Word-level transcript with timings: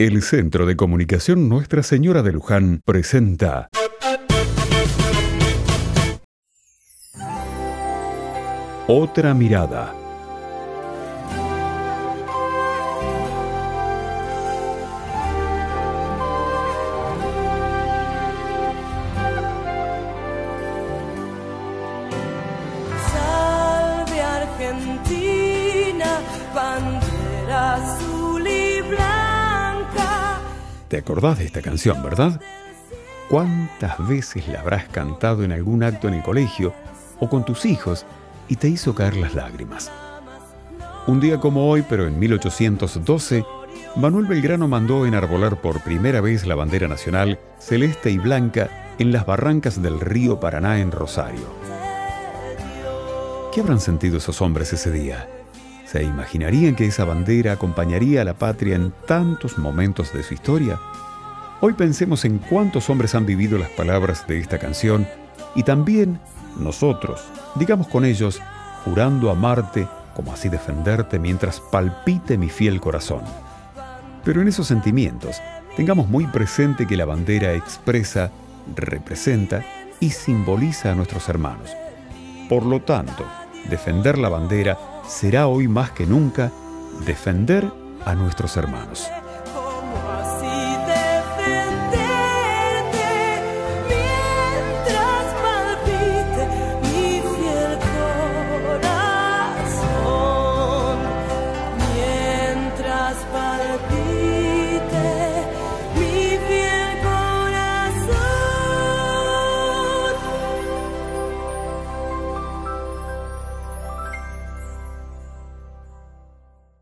El 0.00 0.22
Centro 0.22 0.64
de 0.64 0.76
Comunicación 0.76 1.48
Nuestra 1.48 1.82
Señora 1.82 2.22
de 2.22 2.30
Luján 2.30 2.82
presenta 2.84 3.68
Otra 8.86 9.34
mirada. 9.34 9.92
Argentina, 24.20 26.20
bandera 26.54 27.74
azul 27.74 28.46
y 28.46 28.80
blanca. 28.82 29.27
¿Te 30.88 30.96
acordás 30.96 31.38
de 31.38 31.44
esta 31.44 31.60
canción, 31.60 32.02
verdad? 32.02 32.40
¿Cuántas 33.28 34.08
veces 34.08 34.48
la 34.48 34.60
habrás 34.60 34.88
cantado 34.88 35.44
en 35.44 35.52
algún 35.52 35.82
acto 35.82 36.08
en 36.08 36.14
el 36.14 36.22
colegio 36.22 36.72
o 37.20 37.28
con 37.28 37.44
tus 37.44 37.66
hijos 37.66 38.06
y 38.48 38.56
te 38.56 38.68
hizo 38.68 38.94
caer 38.94 39.16
las 39.16 39.34
lágrimas? 39.34 39.92
Un 41.06 41.20
día 41.20 41.38
como 41.40 41.68
hoy, 41.68 41.84
pero 41.86 42.06
en 42.06 42.18
1812, 42.18 43.44
Manuel 43.96 44.26
Belgrano 44.26 44.66
mandó 44.66 45.04
enarbolar 45.04 45.60
por 45.60 45.82
primera 45.82 46.22
vez 46.22 46.46
la 46.46 46.54
bandera 46.54 46.88
nacional 46.88 47.38
celeste 47.58 48.10
y 48.10 48.16
blanca 48.16 48.94
en 48.98 49.12
las 49.12 49.26
barrancas 49.26 49.82
del 49.82 50.00
río 50.00 50.40
Paraná 50.40 50.80
en 50.80 50.90
Rosario. 50.90 51.46
¿Qué 53.52 53.60
habrán 53.60 53.80
sentido 53.80 54.16
esos 54.18 54.40
hombres 54.40 54.72
ese 54.72 54.90
día? 54.90 55.28
¿Se 55.90 56.02
imaginarían 56.02 56.76
que 56.76 56.84
esa 56.84 57.06
bandera 57.06 57.52
acompañaría 57.52 58.20
a 58.20 58.24
la 58.24 58.34
patria 58.34 58.76
en 58.76 58.92
tantos 59.06 59.56
momentos 59.56 60.12
de 60.12 60.22
su 60.22 60.34
historia? 60.34 60.78
Hoy 61.62 61.72
pensemos 61.72 62.26
en 62.26 62.36
cuántos 62.36 62.90
hombres 62.90 63.14
han 63.14 63.24
vivido 63.24 63.56
las 63.56 63.70
palabras 63.70 64.26
de 64.26 64.38
esta 64.38 64.58
canción 64.58 65.08
y 65.54 65.62
también 65.62 66.20
nosotros, 66.58 67.24
digamos 67.54 67.88
con 67.88 68.04
ellos, 68.04 68.38
jurando 68.84 69.30
amarte 69.30 69.88
como 70.14 70.30
así 70.30 70.50
defenderte 70.50 71.18
mientras 71.18 71.58
palpite 71.58 72.36
mi 72.36 72.50
fiel 72.50 72.82
corazón. 72.82 73.22
Pero 74.24 74.42
en 74.42 74.48
esos 74.48 74.66
sentimientos, 74.66 75.40
tengamos 75.74 76.06
muy 76.06 76.26
presente 76.26 76.86
que 76.86 76.98
la 76.98 77.06
bandera 77.06 77.54
expresa, 77.54 78.30
representa 78.76 79.64
y 80.00 80.10
simboliza 80.10 80.92
a 80.92 80.94
nuestros 80.94 81.30
hermanos. 81.30 81.70
Por 82.46 82.66
lo 82.66 82.82
tanto, 82.82 83.24
defender 83.68 84.18
la 84.18 84.28
bandera 84.28 84.78
será 85.06 85.46
hoy 85.46 85.68
más 85.68 85.90
que 85.90 86.06
nunca 86.06 86.50
defender 87.06 87.70
a 88.04 88.14
nuestros 88.14 88.56
hermanos. 88.56 89.08